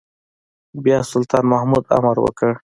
[0.83, 2.51] بيا سلطان محمود امر وکړ.